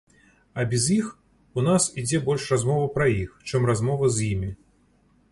А 0.61 0.63
без 0.69 0.85
іх 0.93 1.09
у 1.61 1.65
нас 1.67 1.85
ідзе 2.03 2.21
больш 2.29 2.47
размова 2.53 2.87
пра 2.95 3.05
іх, 3.25 3.35
чым 3.51 3.69
размова 3.71 4.09
з 4.17 4.31
імі. 4.37 4.49